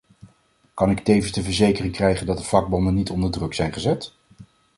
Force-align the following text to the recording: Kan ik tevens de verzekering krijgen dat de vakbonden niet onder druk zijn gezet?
Kan 0.73 0.89
ik 0.89 0.99
tevens 0.99 1.31
de 1.31 1.43
verzekering 1.43 1.93
krijgen 1.93 2.25
dat 2.25 2.37
de 2.37 2.43
vakbonden 2.43 2.93
niet 2.93 3.09
onder 3.09 3.31
druk 3.31 3.53
zijn 3.53 3.73
gezet? 3.73 4.13